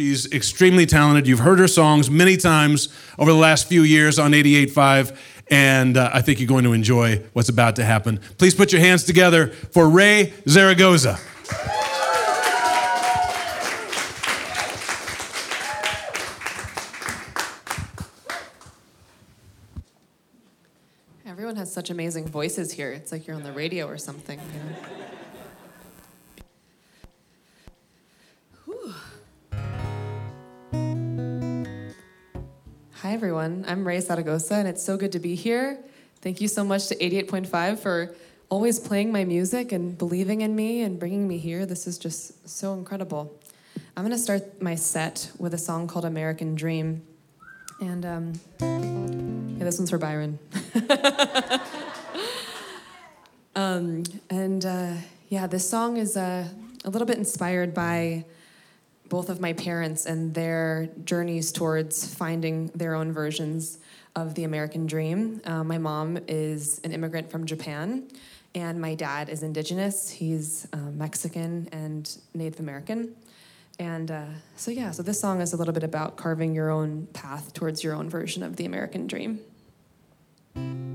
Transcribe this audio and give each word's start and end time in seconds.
She's 0.00 0.32
extremely 0.32 0.86
talented. 0.86 1.26
You've 1.26 1.40
heard 1.40 1.58
her 1.58 1.68
songs 1.68 2.10
many 2.10 2.38
times 2.38 2.88
over 3.18 3.30
the 3.30 3.36
last 3.36 3.68
few 3.68 3.82
years 3.82 4.18
on 4.18 4.32
88.5, 4.32 5.14
and 5.48 5.98
uh, 5.98 6.08
I 6.14 6.22
think 6.22 6.40
you're 6.40 6.48
going 6.48 6.64
to 6.64 6.72
enjoy 6.72 7.22
what's 7.34 7.50
about 7.50 7.76
to 7.76 7.84
happen. 7.84 8.18
Please 8.38 8.54
put 8.54 8.72
your 8.72 8.80
hands 8.80 9.04
together 9.04 9.48
for 9.48 9.90
Raye 9.90 10.32
Zaragoza. 10.48 11.18
Everyone 21.26 21.56
has 21.56 21.70
such 21.70 21.90
amazing 21.90 22.26
voices 22.26 22.72
here. 22.72 22.90
It's 22.90 23.12
like 23.12 23.26
you're 23.26 23.36
on 23.36 23.42
the 23.42 23.52
radio 23.52 23.86
or 23.86 23.98
something. 23.98 24.40
You 24.40 24.60
know? 24.60 25.09
Hi, 33.10 33.14
everyone. 33.14 33.64
I'm 33.66 33.84
Raye 33.84 33.98
Zaragoza, 33.98 34.54
and 34.54 34.68
it's 34.68 34.84
so 34.84 34.96
good 34.96 35.10
to 35.10 35.18
be 35.18 35.34
here. 35.34 35.82
Thank 36.20 36.40
you 36.40 36.46
so 36.46 36.62
much 36.62 36.86
to 36.86 36.94
88.5 36.94 37.80
for 37.80 38.14
always 38.48 38.78
playing 38.78 39.10
my 39.10 39.24
music 39.24 39.72
and 39.72 39.98
believing 39.98 40.42
in 40.42 40.54
me 40.54 40.82
and 40.82 40.96
bringing 40.96 41.26
me 41.26 41.38
here. 41.38 41.66
This 41.66 41.88
is 41.88 41.98
just 41.98 42.48
so 42.48 42.72
incredible. 42.72 43.36
I'm 43.96 44.04
going 44.04 44.16
to 44.16 44.22
start 44.22 44.62
my 44.62 44.76
set 44.76 45.32
with 45.40 45.54
a 45.54 45.58
song 45.58 45.88
called 45.88 46.04
American 46.04 46.54
Dream. 46.54 47.02
And 47.80 48.06
um, 48.06 48.32
yeah, 48.60 49.64
this 49.64 49.80
one's 49.80 49.90
for 49.90 49.98
Byron. 49.98 50.38
um, 53.56 54.04
and 54.30 54.64
uh, 54.64 54.92
yeah, 55.30 55.48
this 55.48 55.68
song 55.68 55.96
is 55.96 56.16
uh, 56.16 56.46
a 56.84 56.90
little 56.90 57.08
bit 57.08 57.18
inspired 57.18 57.74
by 57.74 58.24
both 59.10 59.28
of 59.28 59.40
my 59.40 59.52
parents 59.52 60.06
and 60.06 60.32
their 60.32 60.88
journeys 61.04 61.52
towards 61.52 62.14
finding 62.14 62.68
their 62.68 62.94
own 62.94 63.12
versions 63.12 63.78
of 64.16 64.34
the 64.36 64.44
American 64.44 64.86
dream. 64.86 65.42
Uh, 65.44 65.64
my 65.64 65.78
mom 65.78 66.18
is 66.28 66.80
an 66.84 66.92
immigrant 66.92 67.28
from 67.30 67.44
Japan, 67.44 68.08
and 68.54 68.80
my 68.80 68.94
dad 68.94 69.28
is 69.28 69.42
indigenous. 69.42 70.08
He's 70.08 70.66
uh, 70.72 70.76
Mexican 70.76 71.68
and 71.72 72.16
Native 72.34 72.60
American. 72.60 73.16
And 73.80 74.10
uh, 74.10 74.24
so, 74.56 74.70
yeah, 74.70 74.92
so 74.92 75.02
this 75.02 75.20
song 75.20 75.40
is 75.40 75.54
a 75.54 75.56
little 75.56 75.74
bit 75.74 75.84
about 75.84 76.16
carving 76.16 76.54
your 76.54 76.70
own 76.70 77.08
path 77.12 77.52
towards 77.52 77.82
your 77.82 77.94
own 77.94 78.08
version 78.08 78.44
of 78.44 78.54
the 78.56 78.64
American 78.64 79.08
dream. 79.08 79.40
And 80.54 80.86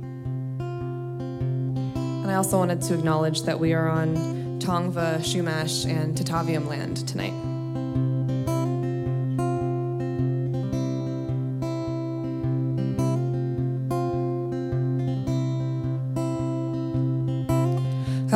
I 2.32 2.36
also 2.36 2.58
wanted 2.58 2.82
to 2.84 2.94
acknowledge 2.94 3.42
that 3.44 3.60
we 3.60 3.74
are 3.74 3.90
on 3.90 4.16
Tongva, 4.60 5.20
Chumash, 5.20 5.86
and 5.86 6.16
Tataviam 6.16 6.68
land 6.68 7.06
tonight. 7.08 7.55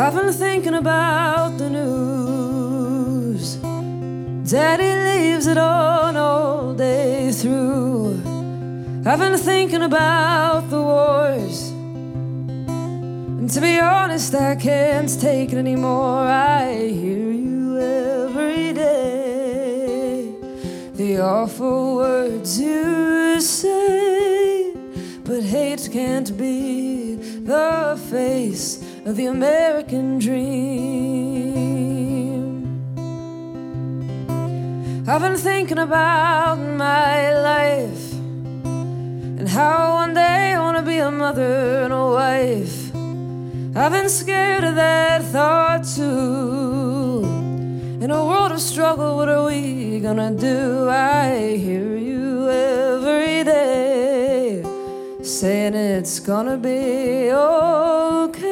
I've 0.01 0.15
been 0.15 0.31
thinking 0.31 0.75
about 0.75 1.57
the 1.57 1.69
news. 1.69 3.55
Daddy 4.49 4.93
leaves 5.09 5.45
it 5.45 5.57
on 5.57 6.15
all 6.15 6.73
day 6.73 7.33
through. 7.33 8.13
I've 9.05 9.19
been 9.19 9.37
thinking 9.37 9.81
about 9.81 10.69
the 10.69 10.81
wars. 10.81 11.71
And 11.71 13.49
to 13.49 13.59
be 13.59 13.77
honest, 13.77 14.33
I 14.33 14.55
can't 14.55 15.09
take 15.19 15.51
it 15.51 15.57
anymore. 15.57 16.25
I 16.25 16.77
hear 16.77 17.31
you 17.33 17.77
every 17.77 18.71
day. 18.71 20.33
The 20.93 21.19
awful 21.19 21.97
words 21.97 22.57
you 22.57 23.41
say. 23.41 24.73
But 25.25 25.43
hate 25.43 25.89
can't 25.91 26.37
be 26.37 27.15
the 27.15 27.99
face 28.09 28.78
of 29.09 29.15
the 29.15 29.25
American 29.25 30.19
dream. 30.19 31.09
I've 35.07 35.21
been 35.21 35.35
thinking 35.35 35.79
about 35.79 36.59
my 36.59 37.33
life 37.41 38.13
and 39.39 39.49
how 39.49 39.95
one 39.95 40.13
day 40.13 40.53
I 40.53 40.59
want 40.59 40.77
to 40.77 40.83
be 40.83 40.99
a 40.99 41.09
mother 41.09 41.85
and 41.85 41.91
a 41.91 42.05
wife. 42.21 42.95
I've 43.75 43.91
been 43.91 44.09
scared 44.09 44.63
of 44.63 44.75
that 44.75 45.23
thought 45.23 45.85
too. 45.85 47.23
In 48.03 48.11
a 48.11 48.23
world 48.23 48.51
of 48.51 48.61
struggle, 48.61 49.15
what 49.15 49.27
are 49.27 49.45
we 49.45 49.99
gonna 50.01 50.35
do? 50.35 50.87
I 50.87 51.57
hear 51.57 51.97
you 51.97 52.47
every 52.47 53.43
day 53.43 54.63
saying 55.23 55.73
it's 55.73 56.19
gonna 56.19 56.57
be 56.57 57.31
okay. 57.31 58.48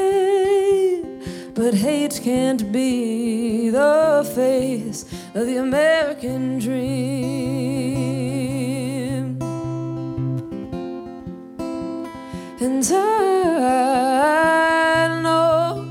But 1.58 1.74
hate 1.74 2.22
can't 2.24 2.72
be 2.72 3.72
the 3.72 4.24
face 4.36 5.06
of 5.34 5.48
the 5.48 5.58
American 5.58 6.60
dream. 6.60 6.78
And 12.62 12.86
I 12.94 14.00
know 15.24 15.84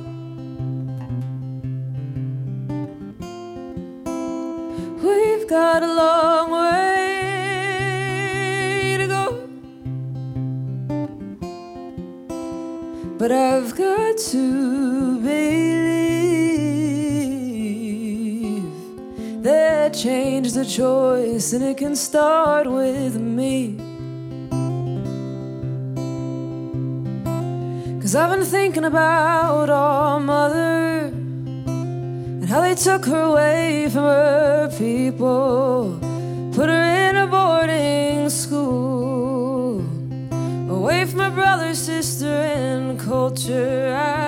we've 5.02 5.48
got 5.48 5.82
a 5.82 5.92
long 5.92 6.52
way 6.52 7.06
to 8.98 9.06
go. 9.08 9.48
But 13.18 13.32
I've 13.32 13.74
got 13.76 14.16
to 14.30 14.95
believe 15.26 17.02
that 19.42 19.92
change 19.92 20.46
is 20.46 20.56
a 20.56 20.64
choice 20.64 21.52
and 21.52 21.64
it 21.64 21.76
can 21.76 21.96
start 21.96 22.66
with 22.70 23.16
me. 23.16 23.76
Cause 28.00 28.14
I've 28.14 28.30
been 28.30 28.44
thinking 28.44 28.84
about 28.84 29.68
our 29.68 30.20
mother 30.20 31.10
and 32.38 32.48
how 32.48 32.60
they 32.60 32.76
took 32.76 33.04
her 33.06 33.22
away 33.32 33.88
from 33.92 34.04
her 34.04 34.68
people, 34.78 35.98
put 36.54 36.68
her 36.68 36.84
in 37.06 37.16
a 37.16 37.26
boarding 37.26 38.30
school. 38.30 39.80
Away 40.70 41.04
from 41.06 41.20
her 41.20 41.30
brother, 41.30 41.74
sister, 41.74 42.26
and 42.26 42.98
culture, 43.00 43.92
I 43.96 44.25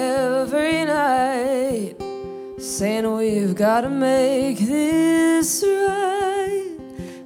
every 0.00 0.84
night 0.84 1.94
saying 2.58 3.06
we've 3.14 3.54
gotta 3.54 3.90
make 3.90 4.58
this 4.58 5.62
right. 5.62 6.76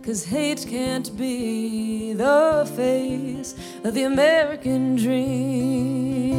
Cause 0.03 0.25
hate 0.25 0.67
can't 0.69 1.17
be 1.17 2.13
the 2.13 2.71
face 2.77 3.55
of 3.85 3.95
the 3.95 4.05
American 4.05 4.97
dream. 4.97 6.35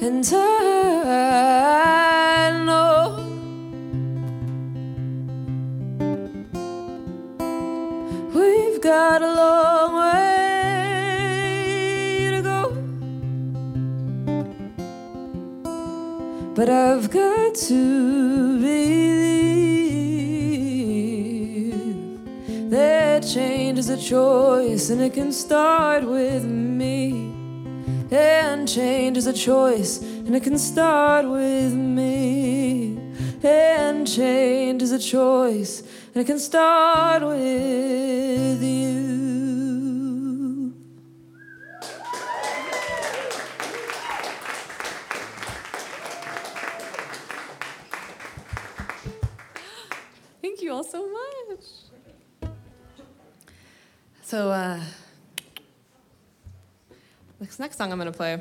And 0.00 0.24
I 0.34 1.87
But 16.58 16.68
I've 16.68 17.08
got 17.08 17.54
to 17.54 18.58
believe 18.58 19.78
that 22.68 23.20
change 23.20 23.78
is 23.78 23.90
a 23.90 23.96
choice 23.96 24.90
and 24.90 25.00
it 25.00 25.14
can 25.14 25.30
start 25.30 26.02
with 26.02 26.44
me. 26.44 27.32
And 28.10 28.68
change 28.68 29.16
is 29.18 29.28
a 29.28 29.32
choice 29.32 30.02
and 30.02 30.34
it 30.34 30.42
can 30.42 30.58
start 30.58 31.28
with 31.28 31.74
me. 31.74 32.98
And 33.44 34.04
change 34.04 34.82
is 34.82 34.90
a 34.90 34.98
choice 34.98 35.84
and 36.12 36.22
it 36.22 36.26
can 36.26 36.40
start 36.40 37.22
with 37.22 38.60
you. 38.60 39.47
So 50.90 51.06
much. 51.10 52.50
So, 54.22 54.50
uh, 54.50 54.80
this 57.40 57.58
next 57.58 57.76
song 57.76 57.92
I'm 57.92 57.98
going 57.98 58.10
to 58.10 58.16
play 58.16 58.40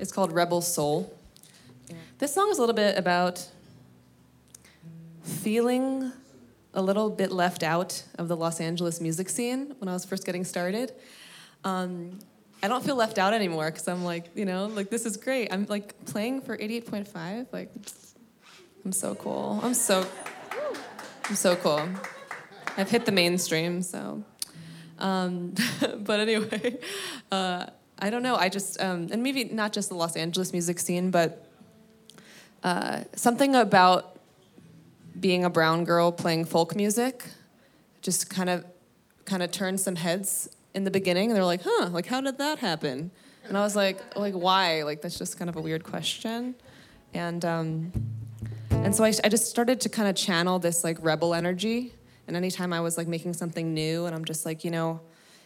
is 0.00 0.10
called 0.10 0.32
Rebel 0.32 0.62
Soul. 0.62 1.14
This 2.18 2.32
song 2.32 2.50
is 2.50 2.56
a 2.56 2.60
little 2.60 2.74
bit 2.74 2.96
about 2.96 3.46
feeling 5.22 6.10
a 6.72 6.80
little 6.80 7.10
bit 7.10 7.30
left 7.30 7.62
out 7.62 8.02
of 8.18 8.28
the 8.28 8.36
Los 8.36 8.60
Angeles 8.60 9.00
music 9.00 9.28
scene 9.28 9.74
when 9.78 9.88
I 9.88 9.92
was 9.92 10.06
first 10.06 10.24
getting 10.24 10.44
started. 10.44 10.92
Um, 11.64 12.18
I 12.62 12.68
don't 12.68 12.82
feel 12.82 12.96
left 12.96 13.18
out 13.18 13.34
anymore 13.34 13.70
because 13.70 13.86
I'm 13.88 14.04
like, 14.04 14.30
you 14.34 14.46
know, 14.46 14.66
like 14.66 14.88
this 14.88 15.04
is 15.04 15.18
great. 15.18 15.52
I'm 15.52 15.66
like 15.68 16.02
playing 16.06 16.40
for 16.40 16.56
88.5. 16.56 17.46
Like, 17.52 17.70
I'm 18.84 18.92
so 18.92 19.14
cool. 19.14 19.60
I'm 19.62 19.74
so, 19.74 20.06
I'm 21.24 21.36
so 21.36 21.56
cool. 21.56 21.88
I've 22.76 22.90
hit 22.90 23.06
the 23.06 23.12
mainstream, 23.12 23.82
so. 23.82 24.22
Um, 24.98 25.54
but 25.98 26.20
anyway, 26.20 26.78
uh, 27.32 27.66
I 27.98 28.10
don't 28.10 28.22
know. 28.22 28.36
I 28.36 28.48
just, 28.48 28.80
um, 28.80 29.08
and 29.10 29.22
maybe 29.22 29.44
not 29.44 29.72
just 29.72 29.88
the 29.88 29.94
Los 29.94 30.16
Angeles 30.16 30.52
music 30.52 30.78
scene, 30.78 31.10
but 31.10 31.48
uh, 32.62 33.04
something 33.14 33.54
about 33.54 34.18
being 35.18 35.44
a 35.44 35.50
brown 35.50 35.84
girl 35.84 36.10
playing 36.12 36.44
folk 36.44 36.74
music 36.74 37.24
just 38.02 38.28
kind 38.28 38.50
of 38.50 38.64
kind 39.24 39.42
of 39.42 39.50
turned 39.50 39.80
some 39.80 39.96
heads 39.96 40.48
in 40.74 40.84
the 40.84 40.90
beginning 40.90 41.30
and 41.30 41.36
they're 41.36 41.44
like 41.44 41.62
huh 41.64 41.88
like 41.90 42.06
how 42.06 42.20
did 42.20 42.36
that 42.36 42.58
happen 42.58 43.10
and 43.48 43.56
i 43.56 43.62
was 43.62 43.76
like 43.76 44.00
like 44.16 44.34
why 44.34 44.82
like 44.82 45.00
that's 45.00 45.16
just 45.16 45.38
kind 45.38 45.48
of 45.48 45.56
a 45.56 45.60
weird 45.60 45.84
question 45.84 46.54
and 47.14 47.44
um 47.44 47.92
and 48.84 48.94
so 48.94 49.02
i, 49.02 49.12
I 49.24 49.28
just 49.28 49.48
started 49.48 49.80
to 49.80 49.88
kind 49.88 50.08
of 50.08 50.14
channel 50.14 50.58
this 50.58 50.84
like 50.84 50.98
rebel 51.00 51.34
energy. 51.34 51.92
And 52.26 52.36
anytime 52.36 52.72
i 52.72 52.80
was 52.80 52.96
like 52.96 53.08
making 53.08 53.34
something 53.34 53.74
new 53.74 54.06
and 54.06 54.14
i'm 54.14 54.24
just 54.24 54.46
like 54.46 54.64
you 54.64 54.70
know 54.70 55.00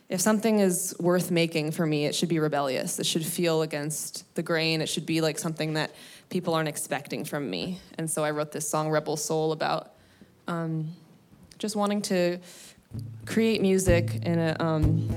if 0.08 0.20
something 0.20 0.60
is 0.60 0.94
worth 0.98 1.30
making 1.30 1.72
for 1.72 1.84
me 1.86 2.06
it 2.06 2.14
should 2.14 2.28
be 2.28 2.38
rebellious. 2.38 2.98
It 2.98 3.06
should 3.06 3.24
feel 3.24 3.62
against 3.62 4.34
the 4.34 4.42
grain. 4.42 4.80
It 4.80 4.88
should 4.88 5.04
be 5.04 5.20
like 5.20 5.38
something 5.38 5.74
that 5.74 5.94
people 6.30 6.54
aren't 6.54 6.68
expecting 6.68 7.24
from 7.24 7.48
me. 7.48 7.78
And 7.98 8.10
so 8.10 8.24
I 8.24 8.30
wrote 8.30 8.52
this 8.52 8.68
song, 8.68 8.90
Rebel 8.90 9.16
Soul, 9.16 9.52
about 9.52 9.92
um, 10.46 10.88
just 11.58 11.76
wanting 11.76 12.00
to 12.02 12.38
create 13.26 13.60
music 13.60 14.20
in 14.22 14.38
a, 14.38 14.56
um, 14.60 15.08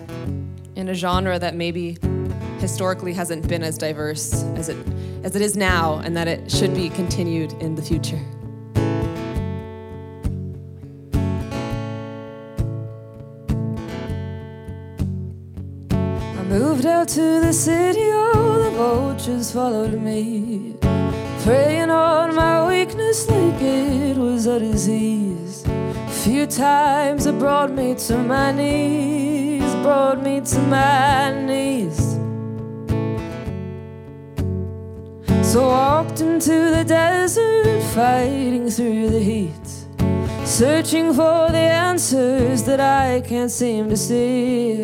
in 0.75 0.89
a 0.89 0.93
genre 0.93 1.39
that 1.39 1.55
maybe 1.55 1.97
historically 2.59 3.13
hasn't 3.13 3.47
been 3.47 3.63
as 3.63 3.77
diverse 3.77 4.43
as 4.55 4.69
it, 4.69 4.77
as 5.23 5.35
it 5.35 5.41
is 5.41 5.55
now, 5.55 5.99
and 6.03 6.15
that 6.17 6.27
it 6.27 6.51
should 6.51 6.73
be 6.73 6.89
continued 6.89 7.53
in 7.61 7.75
the 7.75 7.81
future. 7.81 8.19
I 16.39 16.43
moved 16.43 16.85
out 16.85 17.07
to 17.09 17.41
the 17.41 17.53
city, 17.53 18.11
all 18.11 18.59
the 18.63 18.71
vultures 18.71 19.51
followed 19.51 20.01
me. 20.01 20.75
Preying 21.43 21.89
on 21.89 22.35
my 22.35 22.67
weakness 22.67 23.27
like 23.29 23.61
it 23.61 24.17
was 24.17 24.45
a 24.45 24.59
disease. 24.59 25.63
A 25.65 26.09
few 26.23 26.45
times 26.45 27.25
it 27.25 27.37
brought 27.39 27.71
me 27.71 27.95
to 27.95 28.17
my 28.17 28.51
knees, 28.51 29.73
brought 29.81 30.21
me 30.21 30.41
to 30.41 30.59
my 30.59 31.31
knees. 31.45 32.10
So 35.51 35.67
walked 35.67 36.21
into 36.21 36.71
the 36.71 36.85
desert, 36.87 37.83
fighting 37.93 38.69
through 38.69 39.09
the 39.09 39.19
heat. 39.19 39.67
Searching 40.45 41.13
for 41.13 41.51
the 41.51 41.65
answers 41.89 42.63
that 42.63 42.79
I 42.79 43.19
can't 43.19 43.51
seem 43.51 43.89
to 43.89 43.97
see. 43.97 44.81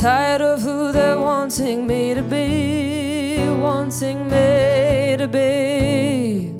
Tired 0.00 0.40
of 0.40 0.62
who 0.62 0.92
they're 0.92 1.18
wanting 1.18 1.86
me 1.86 2.14
to 2.14 2.22
be, 2.22 3.50
wanting 3.60 4.30
me 4.30 5.16
to 5.18 5.28
be. 5.28 6.54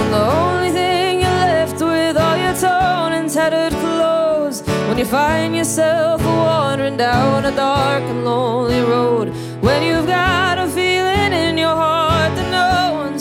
And 0.00 0.12
the 0.12 0.24
only 0.42 0.72
thing 0.72 1.20
you're 1.22 1.46
left 1.56 1.80
with 1.80 2.18
are 2.18 2.36
your 2.36 2.54
torn 2.54 3.14
and 3.14 3.30
tattered 3.30 3.72
clothes. 3.80 4.60
When 4.88 4.98
you 4.98 5.06
find 5.06 5.56
yourself 5.56 6.22
wandering 6.22 6.98
down 6.98 7.46
a 7.46 7.56
dark 7.56 8.02
and 8.02 8.26
lonely 8.26 8.82
road. 8.82 9.32
When 9.62 9.82
you've 9.82 10.06
got 10.06 10.49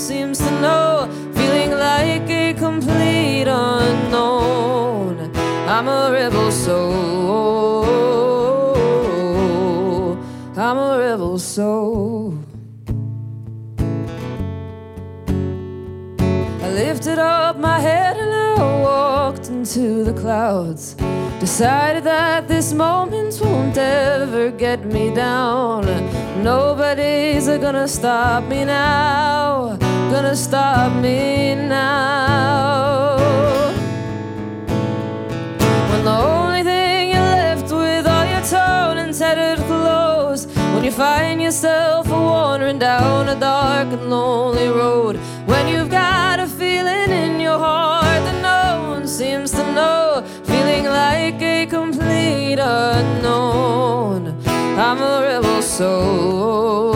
seems 0.09 0.39
to 0.39 0.51
know. 0.59 1.07
Feeling 1.35 1.69
like 1.69 2.27
a 2.31 2.53
complete 2.55 3.47
unknown. 3.47 5.29
I'm 5.67 5.87
a 5.87 6.09
rebel 6.11 6.51
soul. 6.51 7.85
I'm 10.57 10.77
a 10.77 10.97
rebel 10.97 11.37
soul. 11.37 12.33
I 16.65 16.67
lifted 16.83 17.19
up 17.19 17.57
my 17.57 17.79
head 17.79 18.17
and 18.17 18.33
I 18.33 18.81
walked 18.81 19.49
into 19.49 20.03
the 20.03 20.13
clouds. 20.13 20.95
Decided 21.39 22.03
that 22.05 22.47
this 22.47 22.73
moment 22.73 23.39
won't 23.43 23.77
ever 23.77 24.49
get 24.49 24.83
me 24.85 25.13
down. 25.13 25.85
Nobody's 26.43 27.47
gonna 27.47 27.87
stop 27.87 28.43
me 28.45 28.65
now. 28.65 29.78
Gonna 30.11 30.35
stop 30.35 30.91
me 31.01 31.53
now. 31.53 33.17
When 35.91 36.03
the 36.03 36.11
only 36.11 36.63
thing 36.63 37.11
you're 37.11 37.21
left 37.21 37.71
with 37.71 38.07
are 38.07 38.25
your 38.25 38.41
torn 38.41 38.97
and 38.97 39.13
tattered 39.13 39.63
clothes. 39.67 40.47
When 40.73 40.83
you 40.83 40.91
find 40.91 41.39
yourself 41.39 42.09
wandering 42.09 42.79
down 42.79 43.29
a 43.29 43.39
dark 43.39 43.89
and 43.93 44.09
lonely 44.09 44.67
road. 44.67 45.17
When 45.45 45.67
you've 45.67 45.91
got 45.91 46.39
a 46.39 46.47
feeling 46.47 47.11
in 47.11 47.39
your 47.39 47.59
heart 47.59 48.23
that 48.25 48.41
no 48.41 48.89
one 48.89 49.07
seems 49.07 49.51
to 49.51 49.63
know. 49.73 50.23
Feeling 50.43 50.85
like 50.85 51.39
a 51.39 51.67
complete 51.67 52.57
unknown. 52.57 54.35
I'm 54.47 54.97
a 55.01 55.21
rebel 55.21 55.61
soul. 55.61 56.88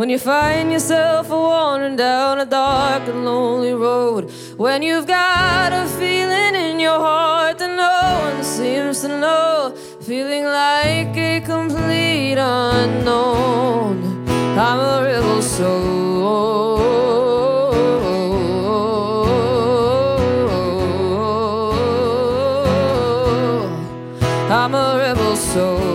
When 0.00 0.08
you 0.08 0.18
find 0.18 0.72
yourself 0.72 1.28
wandering 1.28 1.96
down 1.96 2.38
a 2.38 2.46
dark 2.46 3.06
and 3.06 3.26
lonely 3.26 3.74
road. 3.74 4.32
When 4.56 4.80
you've 4.80 5.06
got 5.06 5.74
a 5.74 5.86
feeling 5.98 6.54
in 6.54 6.80
your 6.80 6.98
heart 6.98 7.58
that 7.58 7.68
no 7.68 8.32
one 8.32 8.42
seems 8.42 9.02
to 9.02 9.08
know. 9.08 9.74
Feeling 10.00 10.44
like 10.44 11.14
a 11.18 11.42
complete 11.42 12.38
unknown. 12.38 14.26
I'm 14.58 14.78
a 14.80 15.02
rebel 15.04 15.42
soul. 15.42 16.30
I'm 24.50 24.74
a 24.74 24.96
rebel 24.96 25.36
soul. 25.36 25.89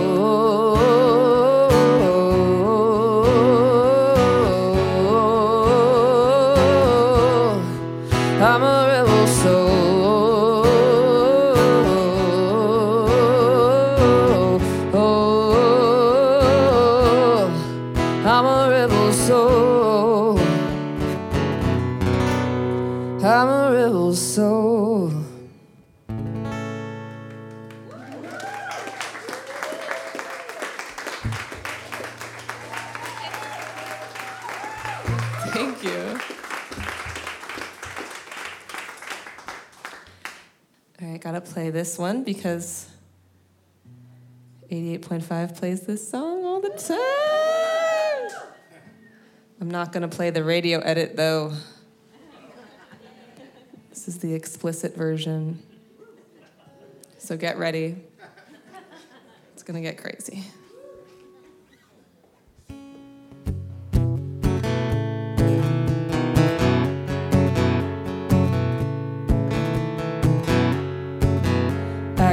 One 41.98 42.24
because 42.24 42.88
88.5 44.70 45.56
plays 45.56 45.82
this 45.82 46.08
song 46.08 46.44
all 46.44 46.60
the 46.60 46.70
time. 46.70 48.46
I'm 49.60 49.70
not 49.70 49.92
gonna 49.92 50.08
play 50.08 50.30
the 50.30 50.44
radio 50.44 50.80
edit 50.80 51.16
though. 51.16 51.52
This 53.90 54.08
is 54.08 54.18
the 54.18 54.34
explicit 54.34 54.94
version. 54.94 55.62
So 57.18 57.36
get 57.36 57.58
ready. 57.58 57.96
It's 59.54 59.62
gonna 59.62 59.80
get 59.80 59.98
crazy. 59.98 60.44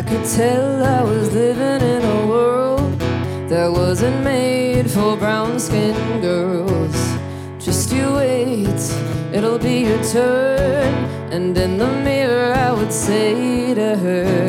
Could 0.03 0.25
tell 0.25 0.83
I 0.83 1.01
was 1.01 1.33
living 1.33 1.81
in 1.81 2.03
a 2.03 2.27
world 2.27 2.99
that 3.49 3.71
wasn't 3.71 4.23
made 4.23 4.89
for 4.89 5.15
brown 5.15 5.59
skinned 5.59 6.21
girls. 6.21 6.95
Just 7.59 7.93
you 7.93 8.13
wait, 8.13 8.81
it'll 9.31 9.59
be 9.59 9.81
your 9.87 10.03
turn. 10.03 10.93
And 11.31 11.57
in 11.57 11.77
the 11.77 11.87
mirror, 11.87 12.53
I 12.53 12.71
would 12.71 12.91
say 12.91 13.73
to 13.73 13.95
her, 13.95 14.47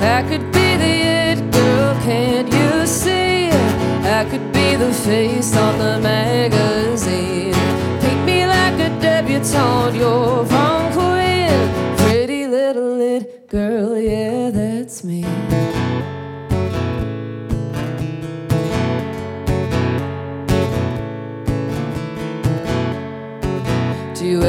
I 0.00 0.22
could 0.28 0.46
be 0.52 0.68
the 0.84 0.94
it 1.20 1.52
girl, 1.52 1.94
can't 2.02 2.52
you 2.52 2.86
see? 2.86 3.48
I 4.18 4.24
could 4.30 4.52
be 4.52 4.76
the 4.76 4.92
face 4.92 5.56
on 5.56 5.78
the 5.78 5.98
magazine. 6.00 7.54
Paint 8.00 8.24
me 8.24 8.46
like 8.46 8.78
a 8.80 8.90
debutante, 9.00 9.96
you're 9.96 10.44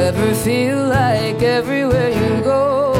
ever 0.08 0.34
feel 0.36 0.88
like 0.88 1.42
everywhere 1.42 2.08
you 2.08 2.42
go, 2.42 2.94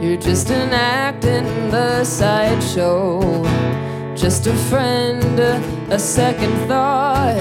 you're 0.00 0.20
just 0.20 0.48
an 0.50 0.72
act 0.72 1.24
in 1.24 1.44
the 1.68 2.04
sideshow? 2.04 3.42
Just 4.14 4.46
a 4.46 4.54
friend, 4.70 5.40
a 5.90 5.98
second 5.98 6.54
thought. 6.68 7.34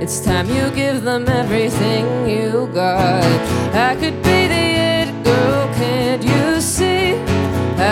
It's 0.00 0.18
time 0.20 0.48
you 0.48 0.70
give 0.70 1.02
them 1.02 1.28
everything 1.28 2.06
you 2.26 2.70
got. 2.72 3.22
I 3.74 3.94
could 3.96 4.16
be 4.22 4.38
the 4.54 4.66
it 4.92 5.24
girl, 5.24 5.68
can't 5.74 6.24
you 6.24 6.62
see? 6.62 7.16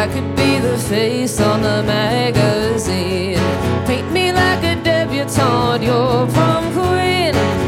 I 0.00 0.08
could 0.10 0.34
be 0.36 0.58
the 0.58 0.78
face 0.78 1.38
on 1.38 1.60
the 1.60 1.82
magazine. 1.82 3.44
Paint 3.86 4.10
me 4.10 4.32
like 4.32 4.64
a 4.64 4.74
debutante, 4.82 5.84
you're 5.84 6.26
prom 6.28 6.72
queen. 6.72 7.65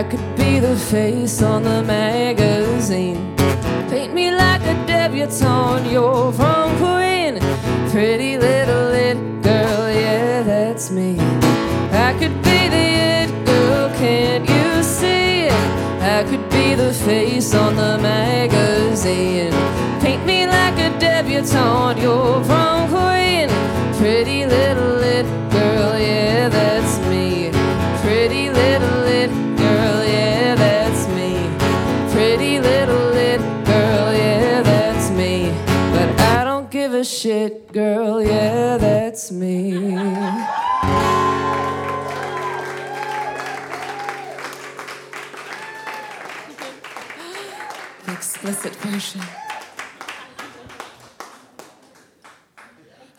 I 0.00 0.02
could 0.02 0.34
be 0.34 0.58
the 0.58 0.76
face 0.76 1.42
on 1.42 1.62
the 1.62 1.82
magazine. 1.82 3.36
Paint 3.90 4.14
me 4.14 4.30
like 4.30 4.62
a 4.62 4.74
debutante, 4.86 5.90
you're 5.92 6.32
from 6.32 6.74
Queen. 6.78 7.38
Pretty 7.90 8.38
little 8.38 8.94
it 8.94 9.18
girl, 9.42 9.90
yeah, 9.90 10.42
that's 10.42 10.90
me. 10.90 11.18
I 11.92 12.16
could 12.18 12.34
be 12.42 12.60
the 12.74 12.86
it 13.18 13.44
girl, 13.44 13.90
can't 13.98 14.48
you 14.48 14.82
see? 14.82 15.48
It? 15.48 15.52
I 16.00 16.24
could 16.24 16.48
be 16.48 16.74
the 16.74 16.94
face 16.94 17.54
on 17.54 17.76
the 17.76 17.98
magazine. 17.98 19.52
Paint 20.00 20.24
me 20.24 20.46
like 20.46 20.78
a 20.78 20.98
debutante, 20.98 22.00
you're 22.00 22.42
from 22.44 22.88
Queen. 22.88 23.50
Pretty 23.98 24.46
little 24.46 24.98
it 25.02 25.26
girl, 25.52 25.98
yeah, 25.98 26.48
that's 26.48 26.79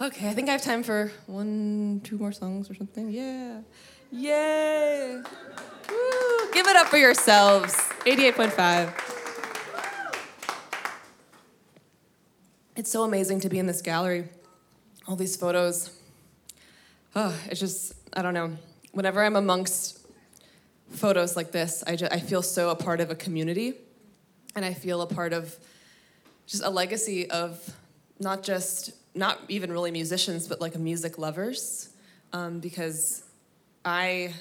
Okay, 0.02 0.28
I 0.28 0.34
think 0.34 0.50
I 0.50 0.54
have 0.54 0.62
time 0.62 0.84
for 0.84 1.12
one, 1.28 2.02
two 2.04 2.18
more 2.18 2.32
songs 2.32 2.70
or 2.70 2.74
something. 2.74 3.10
Yeah. 3.10 3.62
Yay! 4.12 5.22
Woo! 5.90 6.52
Give 6.52 6.68
it 6.68 6.76
up 6.76 6.88
for 6.88 6.98
yourselves. 6.98 7.74
88.5. 8.06 8.94
It's 12.76 12.92
so 12.92 13.04
amazing 13.04 13.40
to 13.42 13.50
be 13.50 13.60
in 13.60 13.68
this 13.68 13.82
gallery. 13.82 14.28
All 15.08 15.16
these 15.16 15.36
photos. 15.36 15.92
Oh, 17.16 17.34
it's 17.48 17.60
just, 17.60 17.94
I 18.14 18.22
don't 18.22 18.34
know. 18.34 18.58
Whenever 18.92 19.24
I'm 19.24 19.36
amongst 19.36 20.00
photos 20.90 21.36
like 21.36 21.52
this, 21.52 21.84
I, 21.86 21.96
just, 21.96 22.12
I 22.12 22.20
feel 22.20 22.42
so 22.42 22.70
a 22.70 22.76
part 22.76 23.00
of 23.00 23.12
a 23.12 23.16
community. 23.16 23.76
And 24.56 24.66
I 24.66 24.74
feel 24.74 25.02
a 25.02 25.08
part 25.08 25.34
of 25.34 25.56
just 26.46 26.64
a 26.64 26.70
legacy 26.70 27.30
of 27.30 27.74
not 28.20 28.44
just, 28.44 28.92
not 29.16 29.40
even 29.48 29.72
really 29.72 29.92
musicians, 29.92 30.48
but 30.48 30.60
like 30.60 30.78
music 30.78 31.18
lovers. 31.18 31.90
Um, 32.34 32.60
because 32.60 33.24
I, 33.84 34.34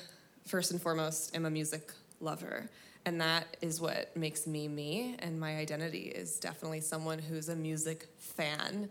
first 0.46 0.70
and 0.70 0.80
foremost, 0.80 1.34
am 1.34 1.46
a 1.46 1.50
music 1.50 1.92
lover. 2.20 2.68
And 3.06 3.20
that 3.20 3.56
is 3.60 3.80
what 3.80 4.14
makes 4.16 4.46
me 4.46 4.68
me. 4.68 5.16
And 5.20 5.40
my 5.40 5.56
identity 5.56 6.12
is 6.14 6.38
definitely 6.38 6.80
someone 6.80 7.18
who's 7.18 7.48
a 7.48 7.56
music 7.56 8.08
fan. 8.18 8.88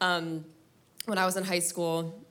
Um, 0.00 0.44
when 1.06 1.18
I 1.18 1.24
was 1.24 1.36
in 1.36 1.44
high 1.44 1.58
school, 1.58 2.22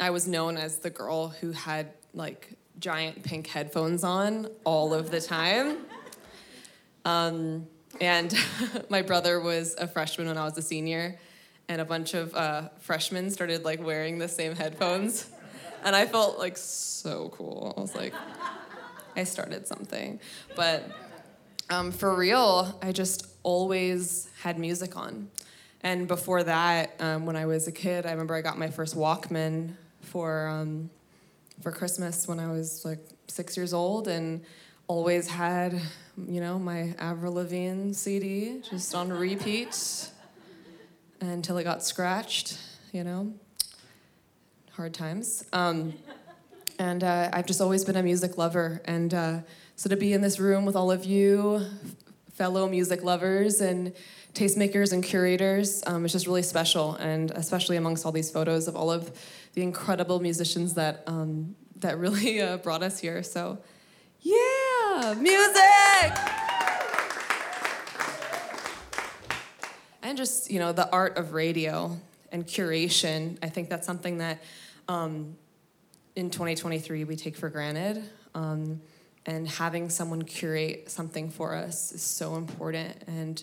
I 0.00 0.10
was 0.10 0.26
known 0.26 0.56
as 0.56 0.78
the 0.78 0.90
girl 0.90 1.28
who 1.28 1.52
had 1.52 1.92
like 2.12 2.54
giant 2.80 3.22
pink 3.22 3.46
headphones 3.46 4.02
on 4.02 4.48
all 4.64 4.92
of 4.94 5.10
the 5.10 5.20
time. 5.20 5.78
Um, 7.06 7.66
and 8.00 8.34
my 8.88 9.02
brother 9.02 9.40
was 9.40 9.74
a 9.78 9.86
freshman 9.86 10.26
when 10.28 10.38
I 10.38 10.44
was 10.44 10.56
a 10.58 10.62
senior, 10.62 11.18
and 11.68 11.80
a 11.80 11.84
bunch 11.84 12.14
of 12.14 12.34
uh, 12.34 12.68
freshmen 12.80 13.30
started 13.30 13.64
like 13.64 13.82
wearing 13.82 14.18
the 14.18 14.28
same 14.28 14.54
headphones, 14.54 15.30
and 15.84 15.94
I 15.94 16.06
felt 16.06 16.38
like 16.38 16.56
so 16.56 17.30
cool. 17.30 17.74
I 17.76 17.80
was 17.80 17.94
like, 17.94 18.14
I 19.16 19.24
started 19.24 19.66
something, 19.66 20.20
but 20.56 20.90
um, 21.70 21.92
for 21.92 22.14
real, 22.14 22.78
I 22.82 22.92
just 22.92 23.26
always 23.42 24.28
had 24.42 24.58
music 24.58 24.96
on. 24.96 25.30
And 25.82 26.08
before 26.08 26.42
that, 26.44 26.94
um, 26.98 27.26
when 27.26 27.36
I 27.36 27.46
was 27.46 27.68
a 27.68 27.72
kid, 27.72 28.06
I 28.06 28.10
remember 28.10 28.34
I 28.34 28.40
got 28.40 28.58
my 28.58 28.70
first 28.70 28.96
Walkman 28.96 29.74
for 30.00 30.48
um, 30.48 30.90
for 31.60 31.70
Christmas 31.70 32.26
when 32.26 32.40
I 32.40 32.50
was 32.50 32.84
like 32.84 33.00
six 33.28 33.56
years 33.56 33.72
old, 33.72 34.08
and 34.08 34.42
always 34.86 35.28
had, 35.28 35.80
you 36.28 36.40
know, 36.40 36.58
my 36.58 36.94
Avril 36.98 37.34
Lavigne 37.34 37.92
CD 37.92 38.60
just 38.68 38.94
on 38.94 39.10
repeat 39.10 40.10
until 41.20 41.58
it 41.58 41.64
got 41.64 41.82
scratched. 41.82 42.58
You 42.92 43.04
know, 43.04 43.34
hard 44.72 44.94
times. 44.94 45.44
Um, 45.52 45.94
and 46.78 47.02
uh, 47.02 47.30
I've 47.32 47.46
just 47.46 47.60
always 47.60 47.84
been 47.84 47.96
a 47.96 48.02
music 48.02 48.36
lover, 48.38 48.82
and 48.84 49.12
uh, 49.12 49.38
so 49.76 49.88
to 49.88 49.96
be 49.96 50.12
in 50.12 50.20
this 50.20 50.38
room 50.38 50.64
with 50.64 50.76
all 50.76 50.90
of 50.90 51.04
you, 51.04 51.64
fellow 52.32 52.68
music 52.68 53.02
lovers 53.02 53.60
and 53.60 53.92
tastemakers 54.34 54.92
and 54.92 55.02
curators, 55.02 55.82
um, 55.86 56.04
it's 56.04 56.12
just 56.12 56.26
really 56.26 56.42
special, 56.42 56.94
and 56.96 57.30
especially 57.32 57.76
amongst 57.76 58.04
all 58.04 58.12
these 58.12 58.30
photos 58.30 58.66
of 58.68 58.76
all 58.76 58.90
of 58.90 59.12
the 59.54 59.62
incredible 59.62 60.20
musicians 60.20 60.74
that 60.74 61.02
um, 61.06 61.54
that 61.76 61.98
really 61.98 62.40
uh, 62.40 62.56
brought 62.58 62.82
us 62.82 62.98
here. 62.98 63.22
So, 63.22 63.58
music. 65.16 66.18
And 70.02 70.16
just 70.16 70.50
you 70.50 70.58
know 70.58 70.72
the 70.72 70.88
art 70.90 71.16
of 71.16 71.32
radio 71.32 71.98
and 72.30 72.46
curation. 72.46 73.38
I 73.42 73.48
think 73.48 73.70
that's 73.70 73.86
something 73.86 74.18
that 74.18 74.42
um, 74.88 75.36
in 76.16 76.30
2023 76.30 77.04
we 77.04 77.16
take 77.16 77.36
for 77.36 77.48
granted. 77.48 78.04
Um, 78.34 78.80
and 79.26 79.48
having 79.48 79.88
someone 79.88 80.22
curate 80.22 80.90
something 80.90 81.30
for 81.30 81.54
us 81.54 81.92
is 81.92 82.02
so 82.02 82.36
important. 82.36 83.04
And 83.06 83.42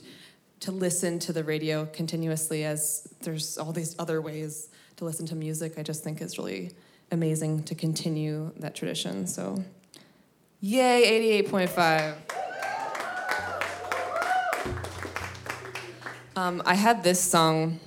to 0.60 0.72
listen 0.72 1.17
to 1.20 1.34
the 1.34 1.43
radio 1.43 1.86
continuously 1.88 2.63
as 2.65 3.12
there's 3.22 3.58
all 3.58 3.72
these 3.72 3.96
other 3.98 4.22
ways 4.22 4.70
to 4.98 5.05
listen 5.05 5.25
to 5.27 5.36
music, 5.36 5.79
I 5.79 5.84
just 5.84 6.03
think 6.03 6.22
is 6.22 6.38
really 6.38 6.72
amazing 7.12 7.63
to 7.63 7.75
continue 7.75 8.51
that 8.58 8.75
tradition. 8.75 9.25
So, 9.25 9.63
yay, 10.62 11.44
88.5. 11.44 12.15
Um, 16.36 16.62
I 16.65 16.75
had 16.75 17.03
this 17.03 17.20
song. 17.20 17.80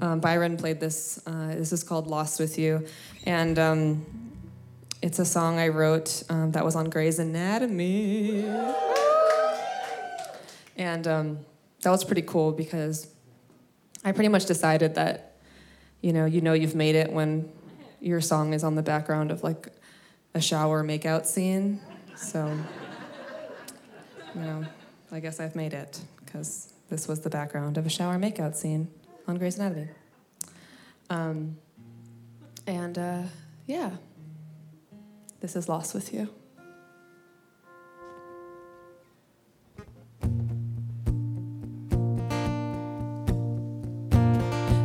Um, 0.00 0.20
Byron 0.20 0.56
played 0.56 0.80
this. 0.80 1.20
Uh, 1.26 1.48
this 1.48 1.72
is 1.72 1.82
called 1.82 2.06
"Lost 2.06 2.40
with 2.40 2.58
You," 2.58 2.86
and 3.26 3.58
um, 3.58 4.06
it's 5.02 5.18
a 5.18 5.24
song 5.24 5.58
I 5.58 5.68
wrote 5.68 6.22
um, 6.30 6.52
that 6.52 6.64
was 6.64 6.76
on 6.76 6.88
Grey's 6.88 7.18
Anatomy. 7.18 8.44
And 10.76 11.06
um, 11.06 11.38
that 11.82 11.90
was 11.90 12.04
pretty 12.04 12.22
cool 12.22 12.52
because 12.52 13.08
I 14.02 14.12
pretty 14.12 14.28
much 14.28 14.46
decided 14.46 14.94
that, 14.94 15.36
you 16.00 16.14
know, 16.14 16.24
you 16.24 16.40
know 16.40 16.54
you've 16.54 16.74
made 16.74 16.94
it 16.94 17.12
when 17.12 17.52
your 18.00 18.22
song 18.22 18.54
is 18.54 18.64
on 18.64 18.76
the 18.76 18.82
background 18.82 19.30
of 19.30 19.42
like 19.42 19.68
a 20.34 20.40
shower 20.40 20.84
makeout 20.84 21.26
scene. 21.26 21.80
So, 22.16 22.56
you 24.34 24.40
know, 24.40 24.64
I 25.10 25.20
guess 25.20 25.40
I've 25.40 25.56
made 25.56 25.72
it 25.72 26.00
because 26.24 26.72
this 26.88 27.08
was 27.08 27.20
the 27.20 27.30
background 27.30 27.78
of 27.78 27.86
a 27.86 27.90
shower 27.90 28.16
makeout 28.16 28.54
scene 28.54 28.88
on 29.26 29.38
Grey's 29.38 29.58
Anatomy. 29.58 29.88
Um, 31.08 31.56
and 32.66 32.96
uh, 32.98 33.22
yeah, 33.66 33.90
this 35.40 35.56
is 35.56 35.68
Lost 35.68 35.94
with 35.94 36.12
You. 36.14 36.28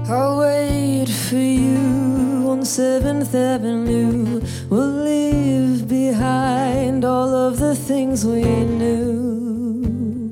I'll 0.08 0.40
wait 0.40 1.10
for 1.10 1.36
you 1.36 2.15
on 2.56 2.62
7th 2.62 3.34
Avenue. 3.36 4.42
We'll 4.70 4.96
leave 5.12 5.90
behind 5.90 7.04
all 7.04 7.34
of 7.48 7.60
the 7.60 7.76
things 7.76 8.26
we 8.26 8.44
knew. 8.44 10.32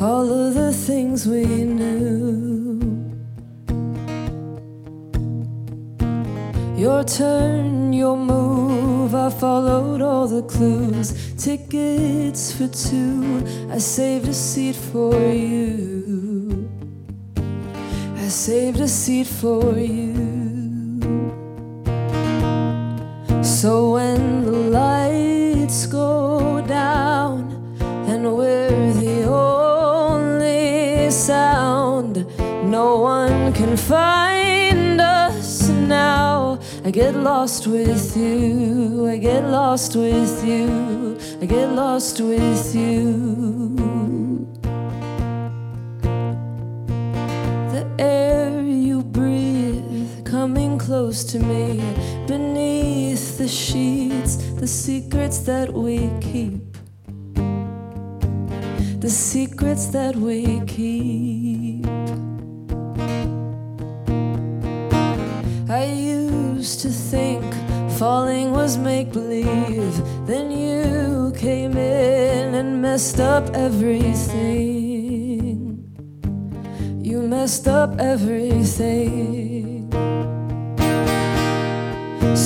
All 0.00 0.28
of 0.30 0.54
the 0.54 0.72
things 0.72 1.26
we 1.26 1.44
knew. 1.78 2.78
Your 6.76 7.02
turn, 7.04 7.92
your 7.92 8.16
move, 8.16 9.12
I 9.14 9.30
followed 9.30 10.02
all 10.02 10.28
the 10.28 10.42
clues. 10.42 11.08
Tickets 11.36 12.52
for 12.56 12.68
two, 12.68 13.44
I 13.70 13.78
saved 13.78 14.28
a 14.28 14.34
seat 14.34 14.76
for 14.76 15.16
you. 15.16 16.70
I 18.24 18.28
saved 18.28 18.80
a 18.80 18.88
seat 18.88 19.26
for 19.26 19.76
you. 19.76 20.21
So 23.62 23.92
when 23.92 24.44
the 24.44 24.50
lights 24.50 25.86
go 25.86 26.66
down 26.66 27.76
and 28.08 28.36
we're 28.36 28.92
the 28.94 29.22
only 29.22 31.08
sound, 31.12 32.26
no 32.68 32.98
one 32.98 33.52
can 33.52 33.76
find 33.76 35.00
us 35.00 35.68
now. 35.68 36.58
I 36.84 36.90
get 36.90 37.14
lost 37.14 37.68
with 37.68 38.16
you, 38.16 39.06
I 39.06 39.16
get 39.18 39.44
lost 39.44 39.94
with 39.94 40.44
you, 40.44 41.16
I 41.40 41.46
get 41.46 41.68
lost 41.68 42.20
with 42.20 42.74
you. 42.74 44.48
The 47.70 47.86
air 48.00 48.60
you 48.60 49.04
breathe 49.04 50.24
coming 50.24 50.78
close 50.78 51.22
to 51.22 51.38
me 51.38 51.80
beneath 52.26 53.38
the 53.38 53.48
sheets, 53.48 54.36
the 54.54 54.66
secrets 54.66 55.38
that 55.40 55.72
we 55.72 56.10
keep. 56.20 56.60
The 59.00 59.10
secrets 59.10 59.86
that 59.86 60.14
we 60.14 60.60
keep. 60.66 61.86
I 65.68 65.84
used 65.84 66.80
to 66.82 66.90
think 66.90 67.44
falling 67.98 68.52
was 68.52 68.76
make 68.76 69.12
believe. 69.12 69.94
Then 70.26 70.50
you 70.50 71.32
came 71.36 71.76
in 71.76 72.54
and 72.54 72.80
messed 72.80 73.18
up 73.18 73.50
everything. 73.54 75.02
You 77.02 77.22
messed 77.22 77.66
up 77.66 77.98
everything. 77.98 79.61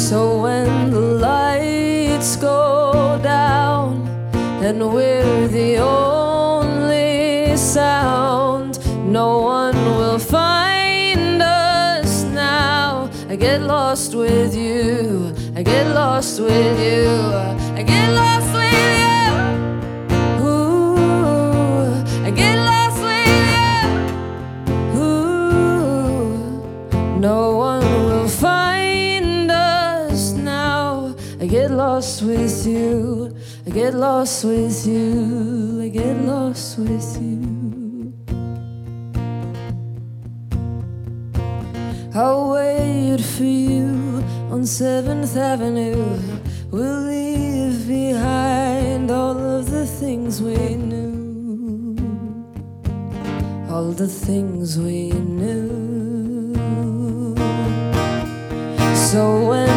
So 0.08 0.40
when 0.40 0.92
the 0.92 1.00
lights 1.00 2.36
go 2.36 3.18
down 3.24 4.06
and 4.62 4.78
we're 4.94 5.48
the 5.48 5.78
only 5.78 7.56
sound, 7.56 8.78
no 9.12 9.38
one 9.38 9.74
will 9.98 10.20
find 10.20 11.42
us 11.42 12.22
now. 12.22 13.10
I 13.28 13.34
get 13.34 13.62
lost 13.62 14.14
with 14.14 14.54
you. 14.54 15.34
I 15.56 15.64
get 15.64 15.92
lost 15.92 16.38
with 16.40 16.78
you. 16.78 17.10
I 17.74 17.82
get 17.82 18.12
lost 18.12 18.45
with 32.36 32.66
you. 32.66 33.36
I 33.66 33.70
get 33.70 33.94
lost 33.94 34.44
with 34.44 34.86
you. 34.86 35.80
I 35.82 35.88
get 35.88 36.16
lost 36.24 36.78
with 36.78 37.08
you. 37.20 38.12
I'll 42.14 42.50
wait 42.50 43.20
for 43.20 43.44
you 43.44 44.22
on 44.52 44.62
7th 44.62 45.36
Avenue. 45.36 46.18
We'll 46.70 47.02
leave 47.02 47.86
behind 47.86 49.10
all 49.10 49.38
of 49.38 49.70
the 49.70 49.86
things 49.86 50.40
we 50.40 50.56
knew. 50.90 51.96
All 53.70 53.92
the 53.92 54.08
things 54.08 54.78
we 54.78 55.10
knew. 55.10 55.74
So 59.10 59.22
when 59.50 59.75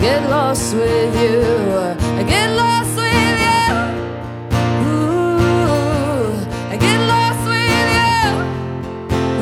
get 0.00 0.30
lost 0.30 0.74
with 0.74 1.14
you. 1.22 1.42
I 2.18 2.22
get 2.22 2.48
lost 2.56 2.96
with 2.96 3.40
you. 3.46 3.68
Ooh, 4.88 6.32
I 6.72 6.76
get 6.86 7.00
lost 7.12 7.42
with 7.52 7.88
you. 7.98 8.20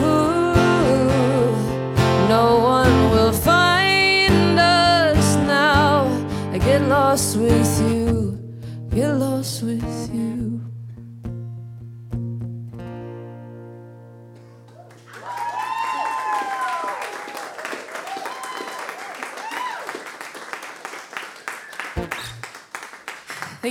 Ooh, 0.05 1.55
no 2.29 2.45
one 2.77 2.95
will 3.13 3.33
find 3.33 4.59
us 4.59 5.37
now. 5.47 6.09
I 6.53 6.59
get 6.59 6.83
lost 6.83 7.37
with 7.37 7.81
you. 7.91 8.39
Get 8.91 9.13
lost 9.15 9.28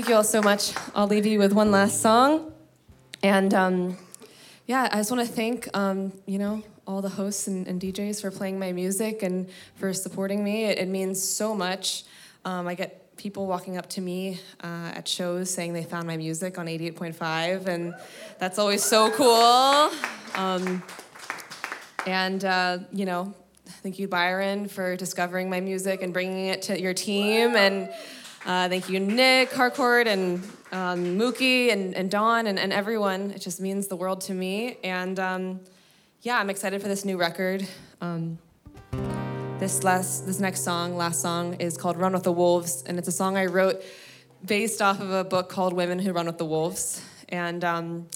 Thank 0.08 0.14
you 0.14 0.18
all 0.20 0.24
so 0.24 0.42
much. 0.42 0.74
I'll 0.96 1.06
leave 1.06 1.26
you 1.26 1.38
with 1.38 1.52
one 1.52 1.70
last 1.70 2.02
song. 2.02 2.54
And 3.24 3.54
um, 3.54 3.98
yeah, 4.66 4.88
I 4.90 4.96
just 5.00 5.12
want 5.12 5.28
to 5.28 5.30
thank, 5.30 5.68
um, 5.74 6.14
you 6.26 6.40
know, 6.40 6.64
all 6.88 7.02
the 7.02 7.10
hosts 7.10 7.48
and, 7.48 7.68
and, 7.68 7.82
DJs 7.82 8.22
for 8.22 8.32
playing 8.32 8.58
my 8.58 8.72
music 8.72 9.22
and 9.22 9.50
for 9.76 9.94
supporting 9.94 10.46
me. 10.46 10.64
It, 10.64 10.78
it 10.78 10.88
means 10.88 11.22
so 11.22 11.54
much. 11.54 12.06
Um, 12.46 12.70
I 12.70 12.76
get 12.76 13.18
people 13.18 13.48
walking 13.48 13.76
up 13.76 13.90
to 13.90 14.02
me 14.02 14.40
uh, 14.64 14.94
at 14.96 15.10
shows 15.10 15.54
saying 15.54 15.74
they 15.74 15.84
found 15.84 16.08
my 16.08 16.16
music 16.16 16.58
on 16.58 16.68
88.5, 16.68 17.68
and 17.68 17.94
that's 18.40 18.58
always 18.58 18.84
so 18.84 19.12
cool. 19.12 19.92
Um, 20.42 20.82
and, 22.06 22.46
uh, 22.46 22.78
you 22.94 23.04
know, 23.04 23.34
thank 23.84 24.00
you, 24.00 24.08
Byron, 24.08 24.70
for 24.70 24.96
discovering 24.96 25.50
my 25.50 25.60
music 25.60 26.02
and 26.02 26.14
bringing 26.14 26.46
it 26.46 26.62
to 26.64 26.80
your 26.80 26.94
team. 26.94 27.58
And 27.58 27.90
Uh, 28.48 28.70
thank 28.70 28.88
you, 28.88 28.98
Nic 28.98 29.52
Harcourt 29.52 30.08
and 30.08 30.42
um, 30.72 31.18
Mookie 31.20 31.70
and, 31.70 31.94
and 31.94 32.10
Dawn 32.10 32.48
and, 32.48 32.58
and 32.58 32.72
everyone. 32.72 33.32
It 33.32 33.42
just 33.42 33.60
means 33.60 33.88
the 33.88 33.98
world 33.98 34.22
to 34.22 34.34
me. 34.34 34.78
And 34.86 35.20
um, 35.20 35.60
yeah, 36.22 36.40
I'm 36.40 36.50
excited 36.50 36.82
for 36.82 36.88
this 36.88 37.04
new 37.04 37.18
record. 37.18 37.68
Um, 38.00 38.38
this 39.60 39.84
last, 39.84 40.26
this 40.26 40.40
next 40.40 40.64
song, 40.64 40.96
last 40.96 41.22
song, 41.22 41.56
is 41.56 41.76
called 41.76 41.98
"Run 41.98 42.14
with 42.14 42.24
the 42.24 42.32
Wolves," 42.32 42.86
and 42.88 42.98
it's 42.98 43.10
a 43.10 43.12
song 43.12 43.36
I 43.36 43.48
wrote 43.48 43.84
based 44.46 44.82
off 44.82 45.02
of 45.02 45.12
a 45.12 45.26
book 45.26 45.50
called 45.50 45.74
"Women 45.74 46.00
Who 46.00 46.14
Run 46.14 46.26
with 46.26 46.38
the 46.38 46.46
Wolves." 46.46 47.02
And 47.28 47.66
um, 47.66 48.08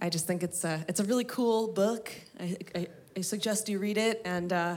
I 0.00 0.08
just 0.08 0.24
think 0.24 0.44
it's 0.44 0.62
a, 0.62 0.84
it's 0.86 1.00
a 1.00 1.04
really 1.04 1.24
cool 1.24 1.66
book. 1.66 2.12
I, 2.38 2.56
I, 2.76 2.86
I 3.16 3.20
suggest 3.22 3.68
you 3.68 3.80
read 3.80 3.98
it, 3.98 4.22
and 4.24 4.52
uh, 4.52 4.76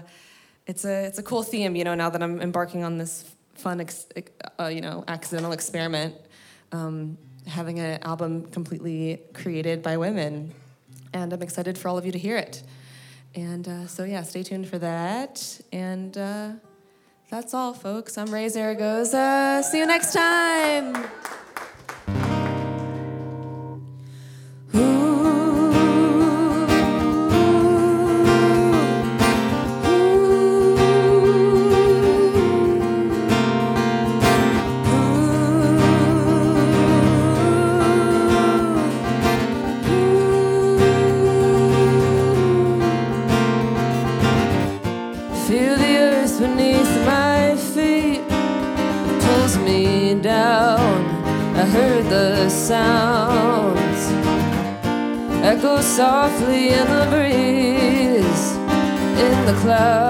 it's 0.65 0.86
a, 0.86 1.06
it's 1.06 1.19
a 1.19 1.23
cool 1.23 1.43
theme. 1.43 1.76
You 1.76 1.84
know, 1.84 1.93
now 1.93 2.10
that 2.10 2.23
I'm 2.23 2.41
embarking 2.41 2.84
on 2.84 2.97
this 2.97 3.32
fun, 3.55 3.81
ex- 3.81 4.07
uh, 4.59 4.67
you 4.67 4.81
know, 4.81 5.03
accidental 5.07 5.51
experiment, 5.51 6.15
um, 6.71 7.17
having 7.47 7.79
an 7.79 8.01
album 8.03 8.45
completely 8.47 9.21
created 9.33 9.81
by 9.81 9.97
women, 9.97 10.53
and 11.13 11.33
I'm 11.33 11.41
excited 11.41 11.77
for 11.77 11.87
all 11.89 11.97
of 11.97 12.05
you 12.05 12.11
to 12.11 12.19
hear 12.19 12.37
it. 12.37 12.63
And 13.35 13.67
uh, 13.67 13.87
so, 13.87 14.03
yeah, 14.03 14.21
stay 14.23 14.43
tuned 14.43 14.67
for 14.67 14.77
that. 14.79 15.61
And 15.71 16.17
uh, 16.17 16.51
that's 17.29 17.53
all, 17.53 17.73
folks. 17.73 18.17
I'm 18.17 18.31
Raye 18.31 18.49
Zaragoza. 18.49 19.63
See 19.63 19.79
you 19.79 19.87
next 19.87 20.13
time. 20.13 21.09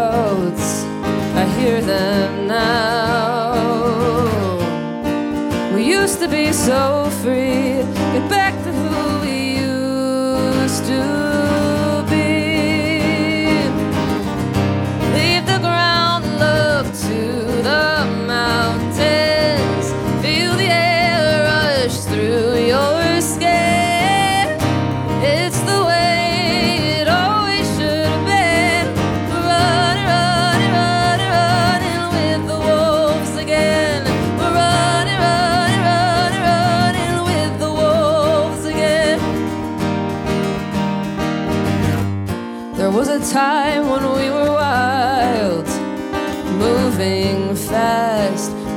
Clouds. 0.04 0.84
I 1.42 1.46
hear 1.58 1.82
them 1.82 2.48
now. 2.48 3.54
We 5.74 5.84
used 5.84 6.20
to 6.20 6.28
be 6.28 6.52
so 6.52 7.10
free. 7.22 7.83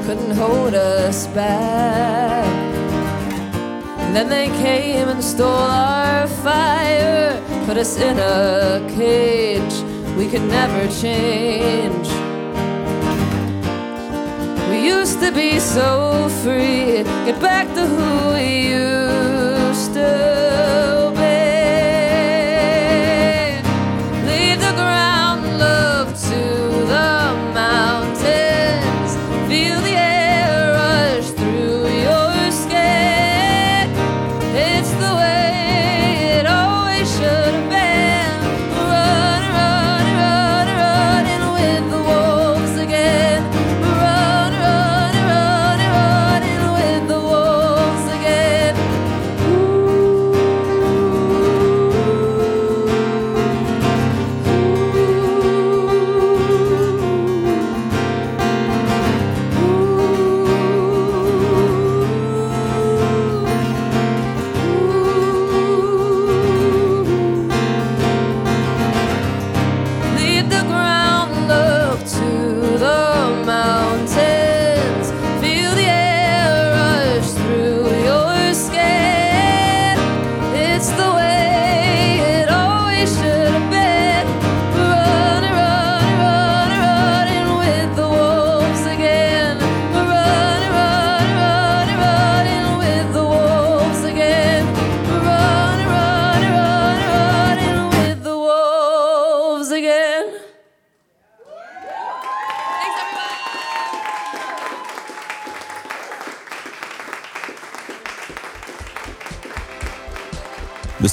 Couldn't 0.06 0.36
hold 0.36 0.72
us 0.72 1.26
back. 1.28 2.46
Then 4.14 4.28
they 4.28 4.46
came 4.62 5.08
and 5.08 5.22
stole 5.22 5.48
our 5.48 6.28
fire, 6.28 7.42
put 7.66 7.76
us 7.76 7.98
in 7.98 8.16
a 8.16 8.86
cage 8.94 9.74
we 10.16 10.28
could 10.28 10.42
never 10.42 10.86
change. 11.02 12.08
We 14.70 14.86
used 14.86 15.18
to 15.18 15.32
be 15.32 15.58
so 15.58 16.28
free, 16.44 17.02
get 17.26 17.40
back 17.40 17.66
to 17.74 17.84
who 17.84 18.34
we 18.34 18.68
used 18.68 19.92
to 19.94 20.45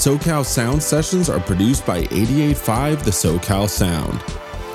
SoCal 0.04 0.46
Sound 0.46 0.84
sessions 0.84 1.30
are 1.30 1.40
produced 1.40 1.86
by 1.86 2.00
885 2.00 3.06
The 3.06 3.12
SoCal 3.12 3.70
Sound. 3.70 4.22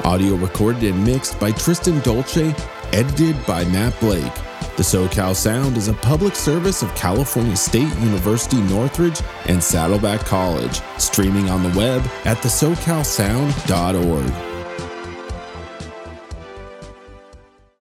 Audio 0.02 0.36
recorded 0.36 0.84
and 0.84 1.04
mixed 1.04 1.38
by 1.38 1.52
Tristan 1.52 2.00
Dolce, 2.00 2.54
edited 2.94 3.36
by 3.44 3.66
Matt 3.66 4.00
Blake. 4.00 4.34
The 4.78 4.82
SoCal 4.82 5.36
Sound 5.36 5.76
is 5.76 5.88
a 5.88 5.92
public 5.92 6.34
service 6.34 6.80
of 6.80 6.94
California 6.94 7.56
State 7.56 7.94
University 7.98 8.62
Northridge 8.62 9.20
and 9.48 9.62
Saddleback 9.62 10.20
College, 10.20 10.80
streaming 10.96 11.50
on 11.50 11.62
the 11.62 11.78
web 11.78 12.00
at 12.24 12.38
thesocalsound.org. 12.38 14.47